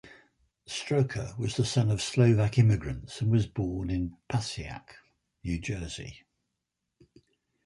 [0.67, 4.95] Stroka was the son of Slovak immigrants, and was born in Passaic,
[5.43, 6.25] New Jersey.